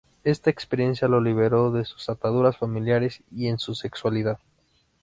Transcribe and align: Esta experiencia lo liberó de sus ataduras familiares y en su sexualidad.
Esta 0.23 0.49
experiencia 0.49 1.07
lo 1.07 1.21
liberó 1.21 1.71
de 1.71 1.85
sus 1.85 2.09
ataduras 2.09 2.57
familiares 2.57 3.21
y 3.31 3.49
en 3.49 3.59
su 3.59 3.75
sexualidad. 3.75 4.39